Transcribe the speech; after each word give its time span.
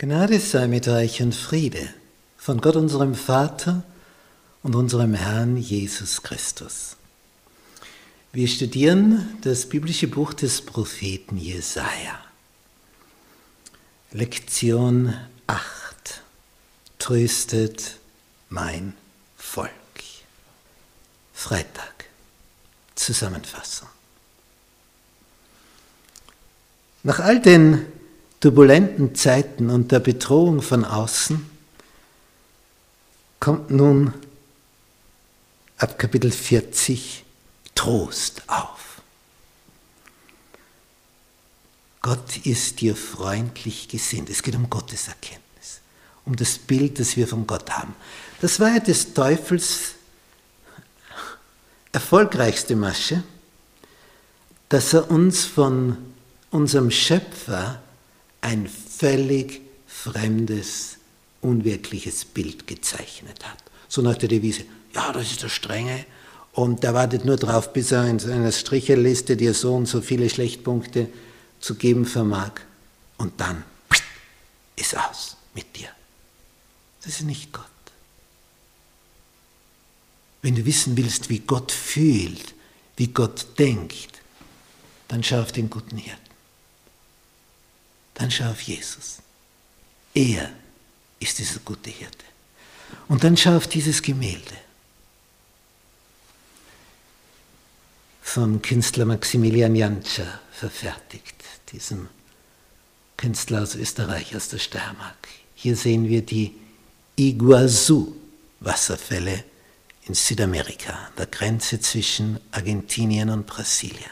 Gnade 0.00 0.40
sei 0.40 0.66
mit 0.66 0.88
euch 0.88 1.20
und 1.20 1.34
Friede 1.34 1.86
von 2.38 2.62
Gott 2.62 2.74
unserem 2.74 3.14
Vater 3.14 3.82
und 4.62 4.74
unserem 4.74 5.12
Herrn 5.12 5.58
Jesus 5.58 6.22
Christus. 6.22 6.96
Wir 8.32 8.48
studieren 8.48 9.36
das 9.42 9.68
biblische 9.68 10.08
Buch 10.08 10.32
des 10.32 10.62
Propheten 10.62 11.36
Jesaja. 11.36 12.18
Lektion 14.12 15.14
8. 15.46 16.22
Tröstet 16.98 17.98
mein 18.48 18.94
Volk. 19.36 19.70
Freitag. 21.34 22.06
Zusammenfassung. 22.94 23.88
Nach 27.02 27.18
all 27.18 27.38
den 27.42 27.99
turbulenten 28.40 29.14
Zeiten 29.14 29.70
und 29.70 29.92
der 29.92 30.00
Bedrohung 30.00 30.62
von 30.62 30.84
außen 30.84 31.48
kommt 33.38 33.70
nun 33.70 34.14
ab 35.76 35.98
Kapitel 35.98 36.30
40 36.30 37.24
Trost 37.74 38.42
auf. 38.46 39.00
Gott 42.02 42.46
ist 42.46 42.80
dir 42.80 42.96
freundlich 42.96 43.88
gesinnt. 43.88 44.30
Es 44.30 44.42
geht 44.42 44.54
um 44.54 44.70
Gottes 44.70 45.08
Erkenntnis, 45.08 45.80
um 46.24 46.34
das 46.34 46.58
Bild, 46.58 46.98
das 46.98 47.16
wir 47.16 47.28
von 47.28 47.46
Gott 47.46 47.70
haben. 47.70 47.94
Das 48.40 48.58
war 48.58 48.70
ja 48.70 48.80
des 48.80 49.12
Teufels 49.12 49.94
erfolgreichste 51.92 52.74
Masche, 52.74 53.22
dass 54.70 54.94
er 54.94 55.10
uns 55.10 55.44
von 55.44 55.96
unserem 56.50 56.90
Schöpfer 56.90 57.82
ein 58.40 58.68
völlig 58.68 59.60
fremdes, 59.86 60.96
unwirkliches 61.40 62.24
Bild 62.24 62.66
gezeichnet 62.66 63.44
hat. 63.46 63.58
So 63.88 64.02
nach 64.02 64.16
der 64.16 64.28
Devise, 64.28 64.64
ja, 64.94 65.12
das 65.12 65.30
ist 65.30 65.42
der 65.42 65.48
Strenge 65.48 66.04
und 66.52 66.82
der 66.82 66.94
wartet 66.94 67.24
nur 67.24 67.36
darauf, 67.36 67.72
bis 67.72 67.92
er 67.92 68.06
in 68.06 68.18
seiner 68.18 68.52
Stricherliste 68.52 69.36
dir 69.36 69.54
so 69.54 69.74
und 69.74 69.86
so 69.86 70.00
viele 70.00 70.30
Schlechtpunkte 70.30 71.08
zu 71.60 71.74
geben 71.74 72.06
vermag 72.06 72.52
und 73.18 73.40
dann 73.40 73.64
ist 74.76 74.96
aus 74.96 75.36
mit 75.54 75.76
dir. 75.76 75.88
Das 77.02 77.14
ist 77.14 77.22
nicht 77.22 77.52
Gott. 77.52 77.64
Wenn 80.42 80.54
du 80.54 80.64
wissen 80.64 80.96
willst, 80.96 81.28
wie 81.28 81.40
Gott 81.40 81.70
fühlt, 81.72 82.54
wie 82.96 83.08
Gott 83.08 83.46
denkt, 83.58 84.20
dann 85.08 85.22
schau 85.22 85.40
auf 85.40 85.52
den 85.52 85.68
guten 85.68 85.98
Hirten 85.98 86.29
dann 88.20 88.30
schau 88.30 88.50
auf 88.50 88.60
Jesus. 88.60 89.16
Er 90.12 90.52
ist 91.20 91.38
dieser 91.38 91.60
gute 91.60 91.88
Hirte. 91.88 92.26
Und 93.08 93.24
dann 93.24 93.34
schau 93.36 93.56
auf 93.56 93.66
dieses 93.66 94.02
Gemälde 94.02 94.56
vom 98.22 98.60
Künstler 98.60 99.06
Maximilian 99.06 99.74
Jantscher 99.74 100.38
verfertigt, 100.52 101.42
diesem 101.72 102.10
Künstler 103.16 103.62
aus 103.62 103.74
Österreich, 103.74 104.36
aus 104.36 104.50
der 104.50 104.58
Steiermark. 104.58 105.28
Hier 105.54 105.74
sehen 105.74 106.06
wir 106.06 106.20
die 106.20 106.52
Iguazu-Wasserfälle 107.16 109.44
in 110.06 110.12
Südamerika, 110.14 110.92
an 110.92 111.12
der 111.16 111.24
Grenze 111.26 111.80
zwischen 111.80 112.38
Argentinien 112.50 113.30
und 113.30 113.46
Brasilien. 113.46 114.10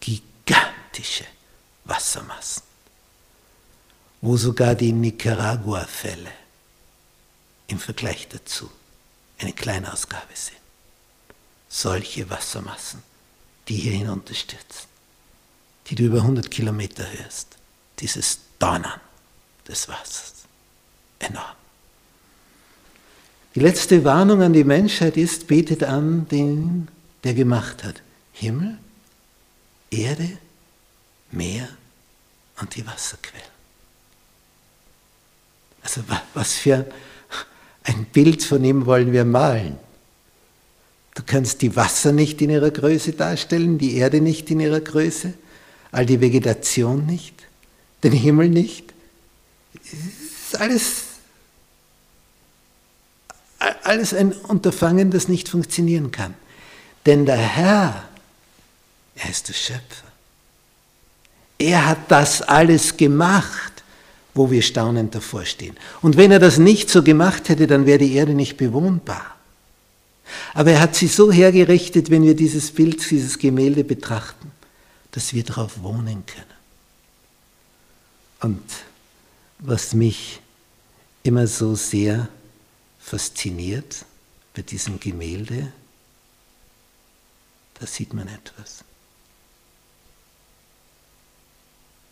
Gigantische 0.00 1.26
Wassermassen 1.84 2.67
wo 4.20 4.36
sogar 4.36 4.74
die 4.74 4.92
Nicaragua-Fälle 4.92 6.32
im 7.68 7.78
Vergleich 7.78 8.28
dazu 8.28 8.70
eine 9.38 9.52
Kleinausgabe 9.52 10.34
sind. 10.34 10.58
Solche 11.68 12.28
Wassermassen, 12.30 13.02
die 13.68 13.76
hier 13.76 13.92
hinunterstürzen, 13.92 14.88
die 15.86 15.94
du 15.94 16.04
über 16.04 16.18
100 16.18 16.50
Kilometer 16.50 17.04
hörst, 17.10 17.56
dieses 17.98 18.40
Donnern 18.58 19.00
des 19.66 19.88
Wassers. 19.88 20.34
Enorm. 21.18 21.56
Die 23.54 23.60
letzte 23.60 24.04
Warnung 24.04 24.42
an 24.42 24.52
die 24.52 24.64
Menschheit 24.64 25.16
ist, 25.16 25.46
betet 25.46 25.82
an 25.82 26.28
den, 26.28 26.88
der 27.24 27.34
gemacht 27.34 27.84
hat. 27.84 28.02
Himmel, 28.32 28.78
Erde, 29.90 30.38
Meer 31.30 31.68
und 32.60 32.74
die 32.76 32.86
Wasserquellen. 32.86 33.57
Also 35.98 36.04
was 36.34 36.54
für 36.54 36.86
ein 37.84 38.04
Bild 38.06 38.42
von 38.42 38.62
ihm 38.64 38.86
wollen 38.86 39.12
wir 39.12 39.24
malen? 39.24 39.76
Du 41.14 41.22
kannst 41.26 41.62
die 41.62 41.74
Wasser 41.74 42.12
nicht 42.12 42.40
in 42.40 42.50
ihrer 42.50 42.70
Größe 42.70 43.12
darstellen, 43.12 43.78
die 43.78 43.96
Erde 43.96 44.20
nicht 44.20 44.50
in 44.50 44.60
ihrer 44.60 44.80
Größe, 44.80 45.34
all 45.90 46.06
die 46.06 46.20
Vegetation 46.20 47.06
nicht, 47.06 47.34
den 48.04 48.12
Himmel 48.12 48.48
nicht. 48.48 48.92
Es 49.74 49.92
ist 49.92 50.60
alles, 50.60 51.02
alles 53.82 54.14
ein 54.14 54.32
Unterfangen, 54.32 55.10
das 55.10 55.26
nicht 55.26 55.48
funktionieren 55.48 56.12
kann. 56.12 56.34
Denn 57.06 57.26
der 57.26 57.36
Herr, 57.36 58.08
er 59.16 59.30
ist 59.30 59.48
der 59.48 59.54
Schöpfer. 59.54 60.08
Er 61.58 61.86
hat 61.86 62.10
das 62.10 62.42
alles 62.42 62.96
gemacht 62.96 63.67
wo 64.38 64.50
wir 64.50 64.62
staunend 64.62 65.14
davor 65.14 65.44
stehen. 65.44 65.76
Und 66.00 66.16
wenn 66.16 66.30
er 66.30 66.38
das 66.38 66.58
nicht 66.58 66.88
so 66.88 67.02
gemacht 67.02 67.48
hätte, 67.48 67.66
dann 67.66 67.84
wäre 67.84 67.98
die 67.98 68.14
Erde 68.14 68.34
nicht 68.34 68.56
bewohnbar. 68.56 69.36
Aber 70.54 70.70
er 70.70 70.80
hat 70.80 70.94
sie 70.94 71.08
so 71.08 71.32
hergerichtet, 71.32 72.08
wenn 72.10 72.22
wir 72.22 72.36
dieses 72.36 72.70
Bild, 72.70 73.10
dieses 73.10 73.38
Gemälde 73.38 73.82
betrachten, 73.82 74.52
dass 75.10 75.34
wir 75.34 75.42
darauf 75.42 75.82
wohnen 75.82 76.24
können. 76.24 76.44
Und 78.40 78.62
was 79.58 79.92
mich 79.92 80.40
immer 81.24 81.48
so 81.48 81.74
sehr 81.74 82.28
fasziniert 83.00 84.04
bei 84.54 84.62
diesem 84.62 85.00
Gemälde, 85.00 85.72
da 87.80 87.86
sieht 87.86 88.14
man 88.14 88.28
etwas. 88.28 88.84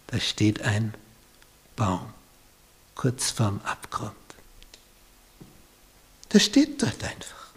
Da 0.08 0.18
steht 0.18 0.62
ein 0.62 0.94
Baum 1.76 2.15
kurz 2.96 3.30
vorm 3.30 3.60
Abgrund. 3.62 4.12
Der 6.32 6.40
steht 6.40 6.82
dort 6.82 7.04
einfach, 7.04 7.52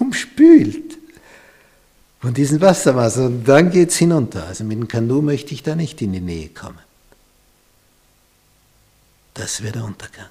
umspült 0.00 0.96
von 2.20 2.32
diesem 2.32 2.60
Wasserwasser 2.60 3.26
und 3.26 3.44
dann 3.44 3.70
geht 3.70 3.90
es 3.90 3.96
hinunter. 3.96 4.46
Also 4.46 4.64
mit 4.64 4.78
dem 4.78 4.88
Kanu 4.88 5.20
möchte 5.20 5.52
ich 5.52 5.62
da 5.62 5.76
nicht 5.76 6.00
in 6.00 6.14
die 6.14 6.20
Nähe 6.20 6.48
kommen. 6.48 6.78
Das 9.34 9.62
wäre 9.62 9.74
der 9.74 9.84
Untergang. 9.84 10.30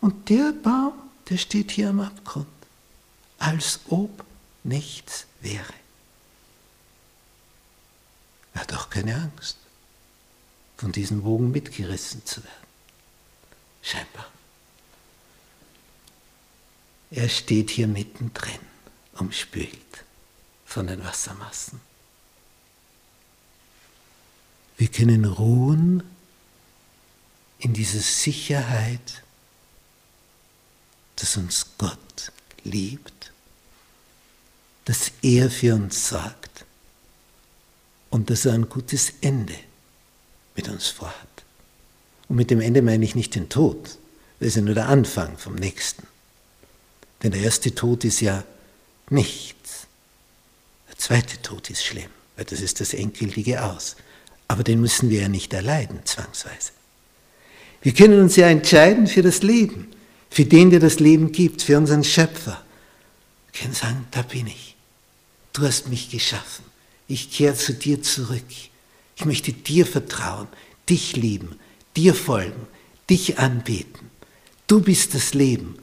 Und 0.00 0.28
der 0.28 0.52
Baum, 0.52 0.92
der 1.28 1.38
steht 1.38 1.70
hier 1.70 1.88
am 1.88 2.00
Abgrund, 2.00 2.46
als 3.38 3.80
ob 3.88 4.24
nichts 4.62 5.26
wäre. 5.40 5.74
Er 8.54 8.60
hat 8.60 8.74
auch 8.74 8.88
keine 8.88 9.14
Angst, 9.14 9.56
von 10.76 10.92
diesen 10.92 11.24
Wogen 11.24 11.50
mitgerissen 11.50 12.24
zu 12.24 12.42
werden. 12.44 12.65
Scheinbar. 13.86 14.26
Er 17.12 17.28
steht 17.28 17.70
hier 17.70 17.86
mittendrin, 17.86 18.58
umspült 19.14 20.04
von 20.64 20.88
den 20.88 21.04
Wassermassen. 21.04 21.80
Wir 24.76 24.88
können 24.88 25.24
ruhen 25.24 26.02
in 27.60 27.74
dieser 27.74 28.00
Sicherheit, 28.00 29.22
dass 31.14 31.36
uns 31.36 31.66
Gott 31.78 32.32
liebt, 32.64 33.30
dass 34.84 35.12
er 35.22 35.48
für 35.48 35.76
uns 35.76 36.08
sorgt 36.08 36.64
und 38.10 38.30
dass 38.30 38.46
er 38.46 38.54
ein 38.54 38.68
gutes 38.68 39.12
Ende 39.20 39.56
mit 40.56 40.68
uns 40.68 40.88
vorhat. 40.88 41.35
Und 42.28 42.36
mit 42.36 42.50
dem 42.50 42.60
Ende 42.60 42.82
meine 42.82 43.04
ich 43.04 43.14
nicht 43.14 43.34
den 43.34 43.48
Tod. 43.48 43.98
Das 44.38 44.48
ist 44.48 44.56
ja 44.56 44.62
nur 44.62 44.74
der 44.74 44.88
Anfang 44.88 45.38
vom 45.38 45.54
nächsten. 45.54 46.06
Denn 47.22 47.32
der 47.32 47.40
erste 47.40 47.74
Tod 47.74 48.04
ist 48.04 48.20
ja 48.20 48.44
nichts. 49.10 49.86
Der 50.88 50.98
zweite 50.98 51.40
Tod 51.42 51.70
ist 51.70 51.84
schlimm, 51.84 52.10
weil 52.36 52.44
das 52.44 52.60
ist 52.60 52.80
das 52.80 52.92
endgültige 52.94 53.62
Aus. 53.64 53.96
Aber 54.48 54.62
den 54.62 54.80
müssen 54.80 55.10
wir 55.10 55.22
ja 55.22 55.28
nicht 55.28 55.52
erleiden, 55.52 56.00
zwangsweise. 56.04 56.72
Wir 57.82 57.94
können 57.94 58.20
uns 58.20 58.36
ja 58.36 58.48
entscheiden 58.48 59.06
für 59.06 59.22
das 59.22 59.42
Leben, 59.42 59.88
für 60.30 60.44
den, 60.44 60.70
der 60.70 60.80
das 60.80 60.98
Leben 61.00 61.32
gibt, 61.32 61.62
für 61.62 61.78
unseren 61.78 62.04
Schöpfer. 62.04 62.62
Wir 63.52 63.60
können 63.60 63.74
sagen, 63.74 64.06
da 64.10 64.22
bin 64.22 64.46
ich. 64.46 64.76
Du 65.52 65.62
hast 65.62 65.88
mich 65.88 66.10
geschaffen. 66.10 66.64
Ich 67.08 67.30
kehre 67.30 67.54
zu 67.54 67.72
dir 67.72 68.02
zurück. 68.02 68.44
Ich 69.16 69.24
möchte 69.24 69.52
dir 69.52 69.86
vertrauen, 69.86 70.48
dich 70.88 71.16
lieben, 71.16 71.58
dir 71.96 72.14
folgen, 72.14 72.66
dich 73.08 73.38
anbeten. 73.38 74.10
Du 74.66 74.80
bist 74.80 75.14
das 75.14 75.34
Leben. 75.34 75.78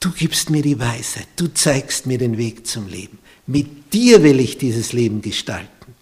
Du 0.00 0.10
gibst 0.10 0.50
mir 0.50 0.62
die 0.62 0.78
Weisheit. 0.78 1.28
Du 1.36 1.48
zeigst 1.48 2.06
mir 2.06 2.18
den 2.18 2.36
Weg 2.38 2.66
zum 2.66 2.88
Leben. 2.88 3.18
Mit 3.46 3.92
dir 3.92 4.22
will 4.22 4.40
ich 4.40 4.58
dieses 4.58 4.92
Leben 4.92 5.22
gestalten. 5.22 5.94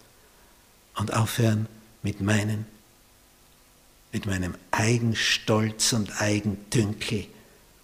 Und 0.95 1.13
aufhören 1.13 1.67
mit 2.03 2.21
meinen, 2.21 2.65
mit 4.11 4.25
meinem 4.25 4.55
Eigenstolz 4.71 5.93
und 5.93 6.21
Eigentünkel 6.21 7.27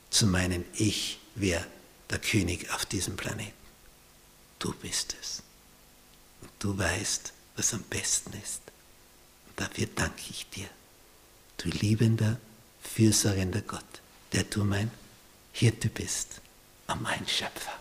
zu 0.09 0.27
meinen, 0.27 0.65
ich 0.74 1.19
wäre 1.36 1.65
der 2.09 2.19
König 2.19 2.71
auf 2.74 2.86
diesem 2.86 3.15
Planeten. 3.15 3.51
Du 4.59 4.74
bist 4.74 5.15
es. 5.21 5.44
Und 6.42 6.51
du 6.59 6.77
weißt, 6.77 7.33
was 7.56 7.74
am 7.74 7.83
besten 7.83 8.31
ist. 8.44 8.62
Und 9.48 9.59
dafür 9.59 9.88
danke 9.95 10.24
ich 10.30 10.48
dir, 10.50 10.68
du 11.57 11.69
liebender, 11.69 12.38
fürsorgender 12.81 13.62
Gott, 13.62 13.83
der 14.33 14.44
du 14.44 14.63
mein 14.63 14.92
Hirte 15.51 15.89
bist 15.89 16.42
mein 17.01 17.27
Schöpfer. 17.27 17.74